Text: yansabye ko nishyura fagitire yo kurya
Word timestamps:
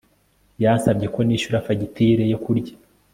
yansabye 0.63 1.07
ko 1.13 1.19
nishyura 1.23 1.65
fagitire 1.65 2.23
yo 2.31 2.37
kurya 2.43 2.73